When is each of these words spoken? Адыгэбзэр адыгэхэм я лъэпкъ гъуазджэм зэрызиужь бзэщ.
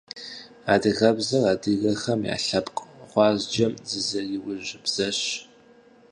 Адыгэбзэр 0.73 1.43
адыгэхэм 1.53 2.21
я 2.33 2.37
лъэпкъ 2.45 2.81
гъуазджэм 3.09 3.73
зэрызиужь 3.89 4.71
бзэщ. 4.83 5.19